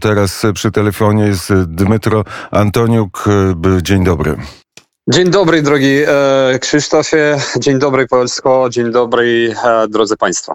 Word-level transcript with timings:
Teraz 0.00 0.42
przy 0.54 0.70
telefonie 0.70 1.24
jest 1.24 1.52
Dmytro 1.54 2.24
Antoniuk. 2.50 3.24
Dzień 3.82 4.04
dobry. 4.04 4.36
Dzień 5.10 5.30
dobry, 5.30 5.62
drogi 5.62 5.96
e, 6.06 6.58
Krzysztofie. 6.58 7.36
Dzień 7.58 7.78
dobry, 7.78 8.06
Polsko. 8.06 8.68
Dzień 8.70 8.92
dobry, 8.92 9.54
e, 9.64 9.88
drodzy 9.88 10.16
Państwo. 10.16 10.54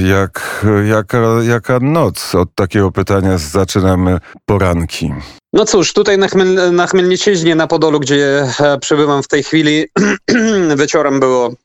Jak, 0.00 0.66
jaka, 0.88 1.18
jaka 1.48 1.78
noc? 1.80 2.34
Od 2.34 2.54
takiego 2.54 2.92
pytania 2.92 3.38
zaczynamy 3.38 4.18
poranki. 4.46 5.14
No 5.52 5.64
cóż, 5.64 5.92
tutaj 5.92 6.18
na, 6.18 6.28
Chmiel, 6.28 6.74
na 6.74 6.86
Chmielnicziźnie, 6.86 7.54
na 7.54 7.66
Podolu, 7.66 8.00
gdzie 8.00 8.46
e, 8.60 8.78
przebywam 8.78 9.22
w 9.22 9.28
tej 9.28 9.42
chwili, 9.42 9.86
wieczorem 10.76 11.20
było 11.20 11.50
E, 11.50 11.61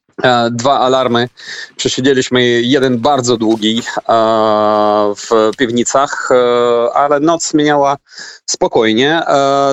dwa 0.51 0.79
alarmy. 0.79 1.29
Przesiedzieliśmy 1.75 2.43
jeden 2.61 2.97
bardzo 2.97 3.37
długi 3.37 3.81
e, 4.09 4.13
w 5.15 5.51
piwnicach, 5.57 6.29
e, 6.31 6.93
ale 6.93 7.19
noc 7.19 7.53
minęła 7.53 7.97
spokojnie. 8.45 9.21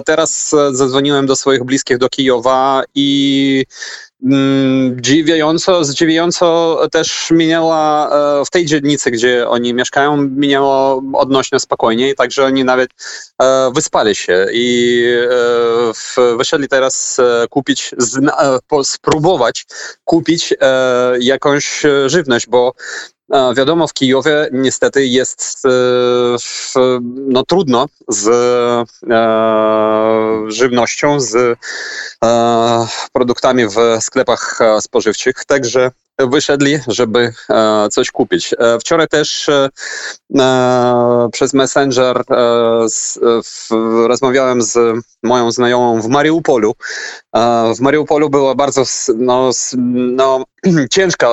Teraz 0.05 0.55
zadzwoniłem 0.71 1.27
do 1.27 1.37
swoich 1.37 1.65
bliskich 1.65 1.99
do 1.99 2.09
Kijowa 2.09 2.83
i 2.95 3.65
dziwiająco, 4.97 5.85
zdziwiająco 5.85 6.79
też 6.93 7.31
minęła 7.31 8.11
e, 8.41 8.45
w 8.45 8.51
tej 8.51 8.67
dzielnicy, 8.67 9.11
gdzie 9.11 9.49
oni 9.49 9.75
mieszkają, 9.75 10.17
minęło 10.17 11.03
odnośnie 11.13 11.61
spokojniej, 11.61 12.15
także 12.15 12.45
oni 12.45 12.65
nawet 12.65 12.91
e, 13.43 13.71
wyspali 13.75 14.15
się 14.15 14.47
i 14.53 15.05
e, 16.19 16.37
wyszedli 16.37 16.69
teraz 16.69 17.21
kupić, 17.51 17.91
spróbować 18.83 19.67
kupić 20.05 20.55
jakąś 21.21 21.83
żywność, 22.07 22.47
bo 22.47 22.73
Wiadomo, 23.57 23.87
w 23.89 23.93
Kijowie 23.93 24.49
niestety 24.53 25.07
jest 25.07 25.63
no, 27.13 27.45
trudno 27.45 27.87
z 28.09 28.29
żywnością, 30.53 31.21
z 31.21 31.59
produktami 33.13 33.67
w 33.67 33.77
sklepach 34.01 34.59
spożywczych, 34.81 35.45
także 35.45 35.91
wyszedli, 36.19 36.79
żeby 36.87 37.33
e, 37.51 37.89
coś 37.89 38.11
kupić. 38.11 38.55
E, 38.59 38.79
wczoraj 38.79 39.09
też 39.09 39.49
e, 39.49 39.69
przez 41.33 41.55
Messenger 41.55 42.23
rozmawiałem 44.07 44.63
z 44.63 44.79
moją 45.23 45.51
znajomą 45.51 46.01
w 46.01 46.09
Mariupolu. 46.09 46.75
W 47.77 47.81
Mariupolu 47.81 48.31
była 48.31 48.55
bardzo 48.55 48.83
no, 49.17 49.51
no, 49.77 50.45
ciężka, 50.95 51.29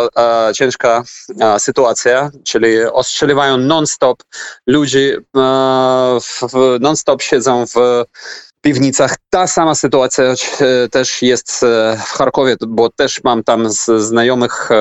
ciężka 0.54 1.04
sytuacja, 1.58 2.32
czyli 2.44 2.84
ostrzeliwają 2.84 3.58
non-stop 3.58 4.24
ludzi, 4.68 5.12
non-stop 6.80 7.22
siedzą 7.22 7.66
w 7.66 7.76
piwnicach. 8.62 9.16
Ta 9.30 9.48
sama 9.48 9.76
sytuacja 9.76 10.23
e, 10.26 10.36
też 10.90 11.22
jest 11.22 11.64
e, 11.64 11.98
w 12.06 12.09
Charkowie, 12.09 12.56
bo 12.68 12.90
też 12.90 13.23
mam 13.23 13.44
tam 13.44 13.70
znajomych, 13.98 14.72
e, 14.72 14.76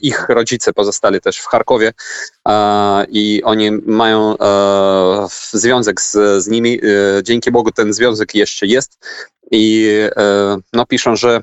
ich 0.00 0.28
rodzice 0.28 0.72
pozostali 0.72 1.20
też 1.20 1.38
w 1.38 1.46
Charkowie 1.46 1.92
i 3.08 3.42
oni 3.44 3.70
mają 3.70 4.36
związek 5.52 6.00
z, 6.00 6.12
z 6.44 6.48
nimi. 6.48 6.80
Dzięki 7.22 7.50
Bogu 7.50 7.70
ten 7.72 7.92
związek 7.92 8.34
jeszcze 8.34 8.66
jest 8.66 8.98
i 9.50 9.88
no, 10.72 10.86
piszą, 10.86 11.16
że 11.16 11.40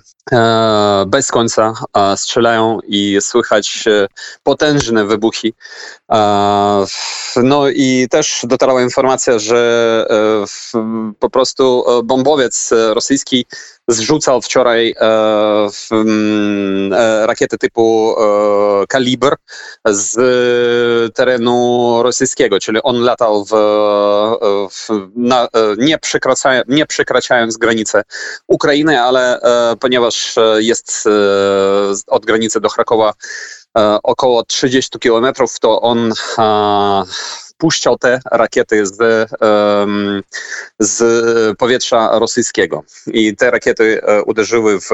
bez 1.08 1.28
końca 1.32 1.74
strzelają 2.16 2.80
i 2.88 3.18
słychać 3.22 3.84
potężne 4.44 5.06
wybuchy. 5.06 5.54
No 7.36 7.70
i 7.70 8.08
też 8.10 8.42
dotarła 8.44 8.82
informacja, 8.82 9.40
że 9.40 10.06
po 11.20 11.30
prostu 11.30 11.86
bombowiec 12.04 12.70
rosyjski 12.94 13.46
zrzucał 13.88 14.42
wczoraj 14.42 14.96
rakiety 17.22 17.58
typu 17.58 18.16
Kalibr 18.90 19.36
z 19.86 20.16
terenu 21.16 22.00
rosyjskiego, 22.04 22.60
czyli 22.60 22.80
on 22.84 23.02
latał 23.02 23.46
w, 23.46 23.52
w 24.72 24.90
na, 25.16 25.48
nie, 25.78 25.98
przekraczając, 25.98 26.68
nie 26.68 26.86
przekraczając 26.86 27.58
granicy 27.58 28.02
Ukrainy, 28.48 29.02
ale 29.02 29.40
ponieważ 29.80 30.21
jest 30.58 31.08
e, 31.08 31.10
od 32.08 32.26
granicy 32.26 32.62
do 32.62 32.70
Krakowa 32.70 33.14
e, 33.78 33.98
około 34.04 34.44
30 34.44 35.00
kilometrów, 35.00 35.60
to 35.60 35.82
on 35.82 36.14
puszczał 37.58 37.98
te 37.98 38.20
rakiety 38.32 38.86
z, 38.86 39.30
z 40.80 41.58
powietrza 41.58 42.20
rosyjskiego. 42.20 42.84
I 43.08 43.36
te 43.36 43.52
rakiety 43.52 44.02
e, 44.04 44.24
uderzyły 44.24 44.80
w 44.80 44.90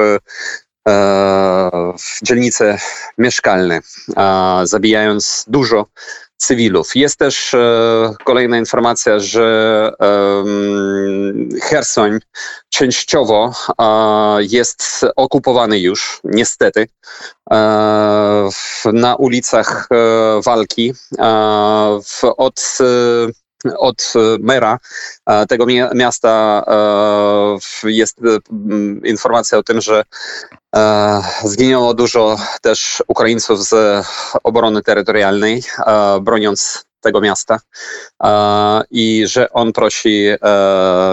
w 2.00 2.26
dzielnice 2.26 2.78
mieszkalne, 3.18 3.80
zabijając 4.64 5.46
dużo 5.48 5.86
cywilów. 6.38 6.96
Jest 6.96 7.18
też 7.18 7.54
e, 7.54 8.14
kolejna 8.24 8.58
informacja, 8.58 9.20
że 9.20 9.92
e, 10.02 10.44
Hersoń 11.62 12.20
częściowo 12.70 13.52
jest 14.40 15.06
okupowany 15.16 15.80
już, 15.80 16.20
niestety. 16.24 16.88
E, 17.52 18.50
na 18.94 19.16
ulicach 19.16 19.88
e, 19.92 20.42
walki 20.42 20.94
od 22.38 22.78
od 23.78 24.14
mera 24.40 24.78
tego 25.50 25.66
miasta 25.96 26.64
jest 27.84 28.18
informacja 29.04 29.58
o 29.58 29.64
tym, 29.64 29.82
że 29.82 30.04
zginęło 31.44 31.94
dużo 31.94 32.38
też 32.62 33.04
Ukraińców 33.08 33.68
z 33.68 34.06
obrony 34.44 34.84
terytorialnej, 34.84 35.64
broniąc 36.22 36.87
tego 37.02 37.22
miasta 37.22 37.60
i 38.92 39.24
że 39.28 39.52
on 39.52 39.74
prosi 39.74 40.28
e, 40.28 40.38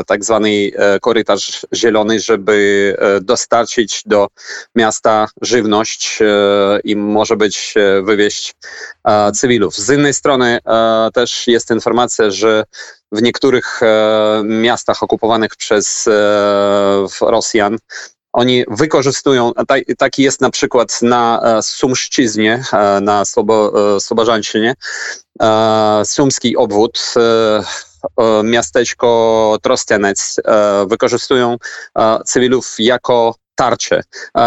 tak 0.06 0.24
zwany 0.24 0.70
e, 0.76 1.00
korytarz 1.00 1.66
zielony, 1.74 2.20
żeby 2.20 2.96
e, 2.98 3.20
dostarczyć 3.20 4.02
do 4.06 4.28
miasta 4.74 5.26
żywność 5.42 6.18
i 6.84 6.96
może 6.96 7.36
być 7.36 7.74
wywieźć 8.02 8.54
cywilów. 9.34 9.76
Z 9.76 9.90
innej 9.90 10.14
strony 10.14 10.58
też 11.14 11.46
jest 11.46 11.70
informacja, 11.70 12.30
że 12.30 12.64
w 13.12 13.22
niektórych 13.22 13.80
miastach 14.44 15.02
okupowanych 15.02 15.56
przez 15.56 16.08
Rosjan 17.20 17.78
oni 18.34 18.64
wykorzystują, 18.68 19.52
taki 19.98 20.22
jest 20.22 20.40
na 20.40 20.50
przykład 20.50 21.02
na 21.02 21.42
Sumszczyźnie, 21.62 22.64
na 23.00 23.22
Słobożańszczyźnie, 23.98 24.74
Sumski 26.04 26.56
obwód, 26.56 27.14
miasteczko 28.44 29.58
Trostianec 29.62 30.40
wykorzystują 30.86 31.56
cywilów 32.26 32.74
jako 32.78 33.34
tarcze. 33.54 34.02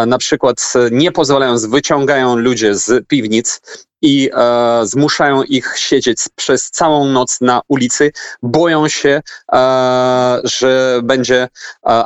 Na 0.07 0.17
przykład 0.17 0.73
nie 0.91 1.11
pozwalając, 1.11 1.65
wyciągają 1.65 2.35
ludzie 2.35 2.75
z 2.75 3.07
piwnic 3.07 3.61
i 4.01 4.29
e, 4.33 4.85
zmuszają 4.85 5.43
ich 5.43 5.73
siedzieć 5.77 6.19
przez 6.35 6.71
całą 6.71 7.05
noc 7.05 7.41
na 7.41 7.61
ulicy. 7.67 8.11
Boją 8.43 8.87
się, 8.87 9.21
e, 9.53 10.41
że 10.43 10.99
będzie 11.03 11.41
e, 11.43 11.47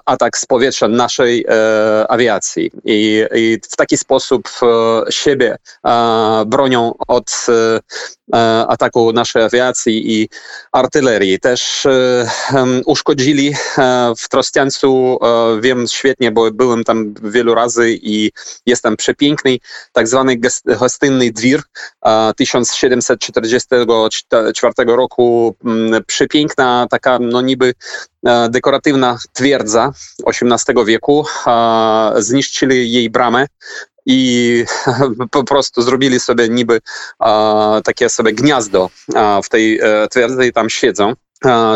atak 0.06 0.38
z 0.38 0.46
powietrza 0.46 0.88
naszej 0.88 1.46
e, 1.50 2.12
awiacji 2.12 2.72
I, 2.86 3.26
I, 3.36 3.60
w 3.72 3.76
taki 3.76 3.98
sposób 3.98 4.50
e, 4.64 5.12
siebie 5.12 5.58
e, 5.86 6.44
bronią 6.48 6.94
od 7.08 7.46
ataku 8.68 9.14
naszej 9.14 9.44
awiacji 9.44 10.22
i 10.22 10.30
artylerii. 10.72 11.40
Też 11.40 11.88
uszkodzili 12.86 13.54
w 14.18 14.30
Trostiańcu, 14.30 15.20
wiem 15.62 15.88
świetnie, 15.88 16.32
bo 16.32 16.52
byłem 16.52 16.84
tam 16.84 17.14
wielu 17.24 17.56
razy 17.56 18.00
i 18.02 18.32
jest 18.66 18.84
tam 18.84 18.98
przepiękny, 18.98 19.58
tak 19.92 20.08
zwany 20.08 20.40
gostynny 20.66 21.32
dwir, 21.32 21.62
1744 22.36 24.74
roku 24.86 25.56
mm, 25.66 26.04
przepiękna, 26.04 26.88
taka 26.90 27.20
no 27.20 27.42
niby 27.42 27.74
e, 28.26 28.50
dekoratywna 28.50 29.18
twierdza 29.34 29.92
XVIII 30.26 30.86
wieku. 30.86 31.26
Zniszczyli 32.18 32.92
jej 32.92 33.10
bramę 33.10 33.48
i 34.12 34.66
po 35.32 35.44
prostu 35.44 35.82
zrobili 35.82 36.20
sobie 36.20 36.50
niby 36.50 36.82
takie 37.84 38.10
sobie 38.10 38.34
gniazdo 38.34 38.90
w 39.44 39.50
tej 39.50 39.80
e, 39.80 40.08
twierdzy 40.08 40.48
i 40.48 40.54
tam 40.54 40.70
siedzą. 40.70 41.14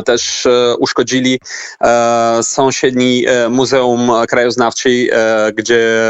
też 0.05 0.47
uszkodzili 0.79 1.39
sąsiedni 2.41 3.25
Muzeum 3.49 4.11
Krajoznawczej, 4.27 5.11
gdzie 5.55 6.03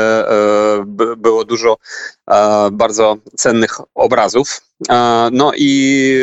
było 1.17 1.45
dużo 1.45 1.77
bardzo 2.71 3.17
cennych 3.37 3.71
obrazów. 3.95 4.61
No 5.31 5.51
i 5.55 6.19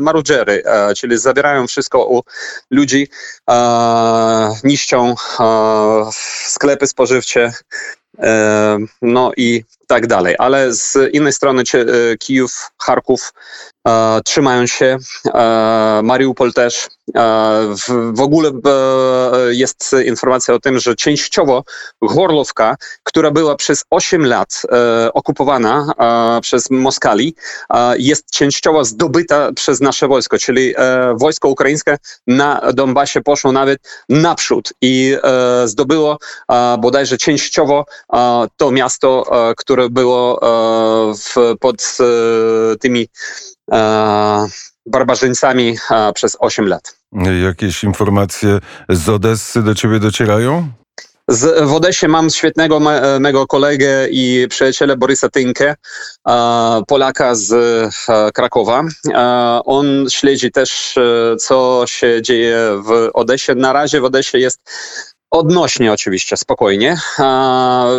marudżery, 0.00 0.62
czyli 0.96 1.18
zabierają 1.18 1.66
wszystko 1.66 2.06
u 2.06 2.22
ludzi, 2.70 3.08
niszczą 4.64 5.14
sklepy 6.46 6.86
spożywcze, 6.86 7.52
no 9.02 9.32
i 9.36 9.64
tak 9.86 10.06
dalej. 10.06 10.34
Ale 10.38 10.74
z 10.74 11.14
innej 11.14 11.32
strony 11.32 11.62
Kijów, 12.18 12.70
Charków 12.78 13.32
trzymają 14.24 14.66
się, 14.66 14.98
Mariupol 16.02 16.52
też. 16.52 16.88
W, 17.86 18.12
w 18.16 18.20
ogóle 18.20 18.50
jest 19.50 19.96
informacja 20.06 20.54
o 20.54 20.60
tym, 20.60 20.78
że 20.78 20.96
częściowo 20.96 21.64
Gorlowka, 22.02 22.76
która 23.02 23.30
była 23.30 23.56
przez 23.56 23.84
8 23.90 24.26
lat 24.26 24.62
okupowana 25.14 25.92
przez 26.42 26.70
Moskali, 26.70 27.34
jest 27.98 28.30
częściowo 28.30 28.84
zdobyta 28.84 29.52
przez 29.52 29.80
nasze 29.80 30.08
wojsko, 30.08 30.38
czyli 30.38 30.74
wojsko 31.14 31.48
ukraińskie 31.48 31.96
na 32.26 32.72
Donbasie 32.74 33.20
poszło 33.20 33.52
nawet 33.52 33.78
naprzód 34.08 34.72
i 34.82 35.16
zdobyło 35.64 36.18
bodajże 36.78 37.18
częściowo 37.18 37.84
to 38.56 38.70
miasto, 38.70 39.24
które 39.56 39.90
było 39.90 40.40
pod 41.60 41.96
tymi 42.80 43.08
barbarzyńcami 44.86 45.76
przez 46.14 46.36
8 46.40 46.68
lat. 46.68 46.96
Jakieś 47.42 47.84
informacje 47.84 48.58
z 48.88 49.08
Odessy 49.08 49.62
do 49.62 49.74
ciebie 49.74 49.98
docierają? 50.00 50.68
Z, 51.28 51.68
w 51.68 51.74
Odesie 51.74 52.08
mam 52.08 52.30
świetnego 52.30 52.80
me, 52.80 53.20
mego 53.20 53.46
kolegę 53.46 54.08
i 54.10 54.46
przyjaciela 54.50 54.96
Borysa 54.96 55.28
Tynkę, 55.28 55.74
Polaka 56.86 57.34
z 57.34 57.54
Krakowa. 58.34 58.84
on 59.64 60.06
śledzi 60.10 60.50
też, 60.50 60.96
e, 60.96 61.36
co 61.36 61.84
się 61.86 62.22
dzieje 62.22 62.82
w 62.84 63.10
Odesie. 63.14 63.54
Na 63.54 63.72
razie 63.72 64.00
w 64.00 64.04
Odesie 64.04 64.38
jest 64.38 64.60
Odnośnie 65.30 65.92
oczywiście, 65.92 66.36
spokojnie. 66.36 66.96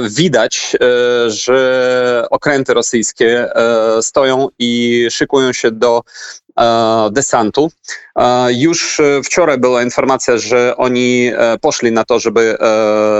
Widać, 0.10 0.76
e, 0.76 1.30
że 1.31 2.26
okręty 2.30 2.74
rosyjskie 2.74 3.56
e, 3.56 4.02
stoją 4.02 4.48
i 4.60 5.08
szykują 5.12 5.54
się 5.54 5.72
do 5.72 6.02
e, 6.60 7.10
desantu. 7.12 7.72
Już 8.50 9.02
wczoraj 9.26 9.58
była 9.58 9.84
informacja, 9.84 10.38
że 10.38 10.78
oni 10.78 11.31
poszli 11.62 11.92
na 11.92 12.06
to, 12.06 12.20
żeby, 12.20 12.58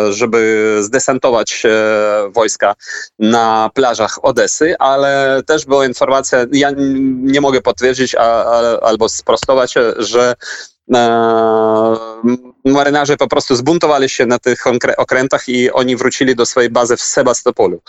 żeby 0.09 0.77
zdesantować 0.81 1.63
wojska 2.29 2.75
na 3.19 3.69
plażach 3.73 4.25
Odesy, 4.25 4.75
ale 4.79 5.41
też 5.45 5.65
była 5.65 5.85
informacja, 5.85 6.39
ja 6.51 6.69
nie 7.21 7.41
mogę 7.41 7.61
potwierdzić 7.61 8.15
albo 8.81 9.09
sprostować, 9.09 9.73
że 9.97 10.35
marynarze 12.71 13.18
po 13.18 13.27
prostu 13.27 13.56
zbuntowali 13.56 14.10
się 14.10 14.25
na 14.25 14.39
tych 14.39 14.63
okrętach 14.98 15.50
i 15.50 15.71
oni 15.71 15.95
wrócili 15.95 16.36
do 16.36 16.45
swojej 16.45 16.69
bazy 16.69 16.98
w 16.98 17.01
Sebastopolu. 17.01 17.81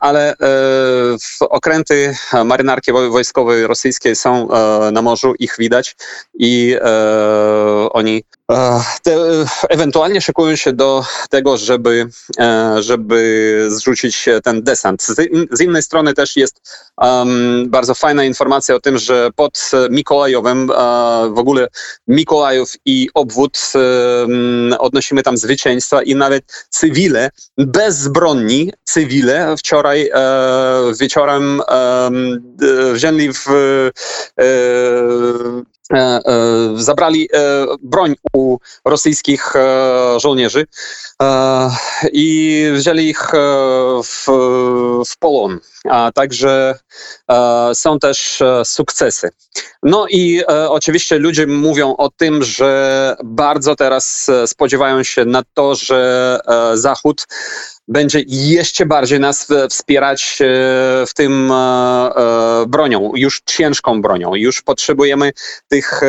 Ale 0.00 0.30
e, 0.30 0.36
okręty 1.40 2.16
marynarki 2.44 2.92
wojskowej 2.92 3.66
rosyjskiej 3.66 4.16
są 4.16 4.48
e, 4.50 4.90
na 4.90 5.02
morzu, 5.02 5.34
ich 5.38 5.54
widać 5.58 5.96
i 6.38 6.76
e, 6.80 7.92
oni 7.92 8.24
te, 9.02 9.16
ewentualnie 9.68 10.20
szykują 10.20 10.56
się 10.56 10.72
do 10.72 11.04
tego, 11.30 11.56
żeby, 11.56 12.08
żeby 12.78 13.66
zrzucić 13.68 14.28
ten 14.44 14.62
desant. 14.62 15.02
Z, 15.02 15.16
z 15.50 15.60
innej 15.60 15.82
strony 15.82 16.14
też 16.14 16.36
jest 16.36 16.86
um, 16.96 17.70
bardzo 17.70 17.94
fajna 17.94 18.24
informacja 18.24 18.74
o 18.74 18.80
tym, 18.80 18.98
że 18.98 19.30
pod 19.36 19.70
Mikołajowem 19.90 20.66
w 21.34 21.38
ogóle 21.38 21.68
Mikołajów 22.08 22.72
i 22.84 23.08
obwód 23.14 23.58
odnosimy 24.78 25.22
tam 25.22 25.36
zwycięstwa 25.36 26.02
i 26.02 26.14
nawet 26.14 26.66
cywile, 26.70 27.30
bezbronni 27.58 28.72
cywile 28.84 29.56
wczoraj 29.56 30.10
uh, 30.10 30.98
wieczorem 30.98 31.62
wzięli 32.92 33.32
w 33.32 33.46
E, 35.92 35.98
e, 35.98 36.20
zabrali 36.76 37.28
e, 37.32 37.66
broń 37.82 38.14
u 38.32 38.58
rosyjskich 38.84 39.52
żołnierzy 40.16 40.66
i 42.12 42.70
wzięli 42.74 43.08
ich 43.08 43.30
w, 44.04 44.26
w 45.06 45.18
polon. 45.18 45.60
A 45.90 46.12
także 46.14 46.78
są 47.74 47.98
też 47.98 48.42
sukcesy. 48.64 49.30
No 49.82 50.06
i 50.10 50.42
oczywiście 50.68 51.18
ludzie 51.18 51.46
mówią 51.46 51.96
o 51.96 52.10
tym, 52.10 52.44
że 52.44 53.16
bardzo 53.24 53.76
teraz 53.76 54.30
spodziewają 54.46 55.02
się 55.02 55.24
na 55.24 55.42
to, 55.54 55.74
że 55.74 56.40
Zachód 56.74 57.26
będzie 57.88 58.22
jeszcze 58.26 58.86
bardziej 58.86 59.20
nas 59.20 59.48
wspierać 59.70 60.38
e, 60.40 60.44
w 61.06 61.14
tym 61.14 61.52
e, 61.52 61.54
e, 61.54 62.66
bronią, 62.66 63.12
już 63.14 63.42
ciężką 63.46 64.02
bronią. 64.02 64.34
Już 64.34 64.62
potrzebujemy 64.62 65.32
tych 65.68 66.00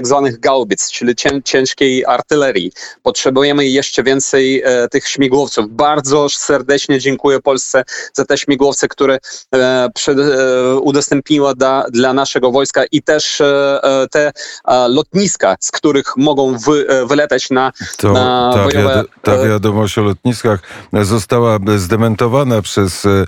tak 0.00 0.06
zwanych 0.06 0.40
gaubic, 0.40 0.90
czyli 0.90 1.14
ciężkiej 1.44 2.04
artylerii. 2.06 2.72
Potrzebujemy 3.02 3.66
jeszcze 3.66 4.02
więcej 4.02 4.62
tych 4.90 5.08
śmigłowców. 5.08 5.64
Bardzo 5.70 6.28
serdecznie 6.28 6.98
dziękuję 6.98 7.40
Polsce 7.40 7.84
za 8.14 8.24
te 8.24 8.38
śmigłowce, 8.38 8.88
które 8.88 9.18
udostępniła 10.82 11.54
da, 11.54 11.84
dla 11.90 12.12
naszego 12.12 12.50
wojska 12.50 12.84
i 12.92 13.02
też 13.02 13.42
te 14.10 14.32
lotniska, 14.88 15.56
z 15.60 15.70
których 15.70 16.16
mogą 16.16 16.58
wy, 16.58 16.86
wyletać 17.06 17.50
na, 17.50 17.72
to 17.96 18.12
na 18.12 18.52
ta 18.54 18.64
bojowe... 18.64 19.04
ta 19.22 19.44
wiadomość 19.44 19.98
o 19.98 20.02
lotniskach 20.02 20.60
została 20.92 21.58
zdementowana 21.76 22.62
przez, 22.62 23.06
e, 23.06 23.26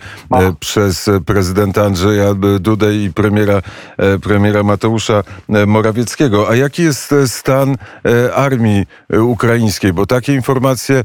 przez 0.61 1.11
prezydenta 1.27 1.83
Andrzeja 1.85 2.35
Dudę 2.61 2.95
i 2.95 3.13
premiera, 3.13 3.63
e, 3.97 4.19
premiera 4.19 4.63
Mateusza 4.63 5.23
e, 5.49 5.67
Morawieckiego. 5.67 6.49
A 6.49 6.57
jaki 6.62 6.82
jest 6.82 7.14
stan 7.26 7.76
armii 8.35 8.87
ukraińskiej? 9.20 9.93
Bo 9.93 10.06
takie 10.06 10.35
informacje 10.35 11.05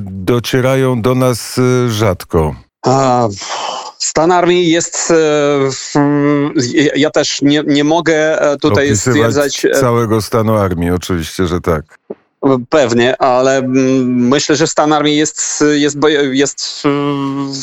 docierają 0.00 1.02
do 1.02 1.14
nas 1.14 1.60
rzadko. 1.88 2.54
A, 2.86 3.28
Stan 3.98 4.32
armii 4.32 4.70
jest. 4.70 5.12
Ja 6.96 7.10
też 7.10 7.42
nie, 7.42 7.62
nie 7.66 7.84
mogę 7.84 8.38
tutaj 8.60 8.86
Opisywać 8.86 9.54
stwierdzać. 9.54 9.80
Całego 9.80 10.22
stanu 10.22 10.56
armii, 10.56 10.90
oczywiście, 10.90 11.46
że 11.46 11.60
tak. 11.60 11.84
Pewnie, 12.68 13.16
ale 13.16 13.56
mm, 13.58 14.28
myślę, 14.28 14.56
że 14.56 14.66
stan 14.66 14.92
armii 14.92 15.16
jest, 15.16 15.64
jest, 15.74 15.98
jest 16.32 16.82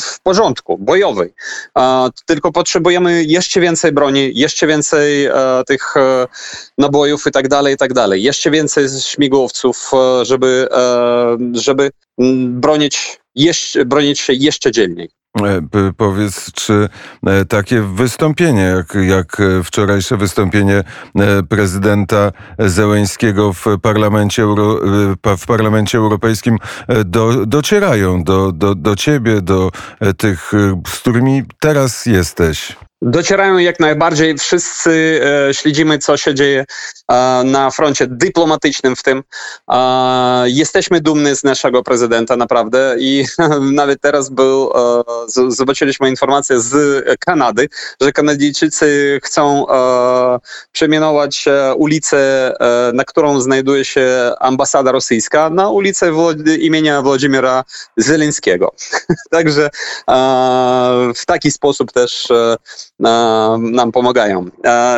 w 0.02 0.20
porządku, 0.22 0.78
bojowy. 0.78 1.32
Tylko 2.26 2.52
potrzebujemy 2.52 3.24
jeszcze 3.24 3.60
więcej 3.60 3.92
broni, 3.92 4.30
jeszcze 4.34 4.66
więcej 4.66 5.26
e, 5.26 5.32
tych 5.66 5.96
e, 5.96 6.26
nabojów 6.78 7.26
i 7.26 7.30
tak 7.30 7.48
dalej, 7.48 7.74
i 7.74 7.76
tak 7.76 7.92
dalej. 7.92 8.22
Jeszcze 8.22 8.50
więcej 8.50 8.88
śmigłowców, 9.00 9.90
e, 9.94 10.24
żeby, 10.24 10.68
żeby 11.52 11.90
bronić, 12.48 13.20
jeszcze, 13.34 13.84
bronić 13.84 14.20
się 14.20 14.32
jeszcze 14.32 14.70
dzielniej. 14.70 15.08
E, 15.42 15.92
powiedz, 15.96 16.52
czy 16.52 16.88
e, 17.26 17.44
takie 17.44 17.82
wystąpienie, 17.82 18.62
jak, 18.62 18.94
jak 19.08 19.36
wczorajsze 19.64 20.16
wystąpienie 20.16 20.84
e, 21.18 21.42
prezydenta 21.42 22.32
Zełęńskiego 22.58 23.52
w 23.52 23.64
Parlamencie, 23.82 24.42
Euro, 24.42 24.80
w 25.38 25.46
Parlamencie 25.46 25.98
Europejskim 25.98 26.58
do, 27.04 27.46
docierają 27.46 28.24
do, 28.24 28.52
do, 28.52 28.74
do 28.74 28.96
ciebie, 28.96 29.42
do 29.42 29.70
tych, 30.16 30.52
z 30.86 30.98
którymi 30.98 31.42
teraz 31.60 32.06
jesteś? 32.06 32.76
Docierają 33.06 33.58
jak 33.58 33.80
najbardziej. 33.80 34.38
Wszyscy 34.38 35.20
e, 35.50 35.54
śledzimy, 35.54 35.98
co 35.98 36.16
się 36.16 36.34
dzieje 36.34 36.64
e, 37.08 37.42
na 37.44 37.70
froncie 37.70 38.06
dyplomatycznym 38.06 38.96
w 38.96 39.02
tym. 39.02 39.22
E, 39.70 40.44
jesteśmy 40.46 41.00
dumni 41.00 41.36
z 41.36 41.44
naszego 41.44 41.82
prezydenta, 41.82 42.36
naprawdę. 42.36 42.96
I 42.98 43.24
nawet 43.72 44.00
teraz 44.00 44.30
był, 44.30 44.72
zobaczyliśmy 45.48 46.10
informację 46.10 46.60
z 46.60 47.04
Kanady, 47.18 47.68
że 48.00 48.12
Kanadyjczycy 48.12 49.20
chcą 49.24 49.66
przemianować 50.72 51.44
ulicę, 51.76 52.52
na 52.94 53.04
którą 53.04 53.40
znajduje 53.40 53.84
się 53.84 54.32
ambasada 54.40 54.92
rosyjska, 54.92 55.50
na 55.50 55.70
ulicę 55.70 56.12
imienia 56.60 57.02
Włodzimira 57.02 57.64
Zeleńskiego. 57.96 58.74
Także 59.30 59.70
w 61.14 61.26
taki 61.26 61.50
sposób 61.50 61.92
też 61.92 62.28
nam 63.58 63.92
pomagają. 63.92 64.46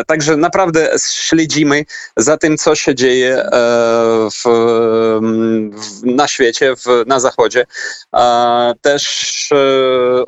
Także 0.06 0.36
naprawdę 0.36 0.90
śledzimy 1.10 1.84
za 2.16 2.36
tym, 2.36 2.56
co 2.56 2.74
się 2.74 2.94
dzieje 2.94 3.44
w, 4.30 4.48
w, 5.72 6.02
na 6.04 6.28
świecie, 6.28 6.76
w, 6.76 7.04
na 7.06 7.20
Zachodzie. 7.20 7.66
Też 8.80 9.48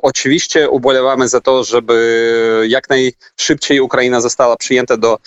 oczywiście 0.03 0.71
ubolewamy 0.71 1.29
za 1.29 1.41
to, 1.41 1.65
żeby 1.65 2.65
jak 2.69 2.89
najszybciej 2.89 3.81
Ukraina 3.81 4.21
została 4.21 4.57
przyjęta 4.57 4.97
do 4.97 5.19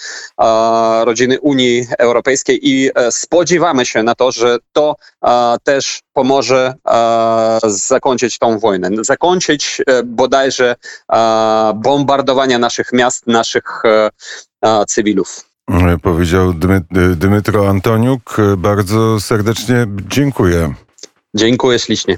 rodziny 1.05 1.39
Unii 1.39 1.87
Europejskiej 1.97 2.69
i 2.69 2.89
spodziewamy 3.09 3.85
się 3.85 4.03
na 4.03 4.15
to, 4.15 4.31
że 4.31 4.57
to 4.73 4.95
też 5.63 6.01
pomoże 6.13 6.73
zakończyć 7.67 8.39
tą 8.39 8.59
wojnę. 8.59 8.89
Zakończyć 9.01 9.81
bodajże 10.05 10.75
bombardowania 12.31 12.59
naszych 12.59 12.93
miast, 12.93 13.27
naszych 13.27 13.81
cywilów. 14.87 15.45
Powiedział 16.01 16.53
Dymy, 16.53 16.81
Dymitro 17.15 17.69
Antoniuk. 17.69 18.37
Bardzo 18.57 19.19
serdecznie 19.19 19.87
dziękuję. 20.07 20.73
Dziękuję 21.35 21.79
ślicznie. 21.79 22.09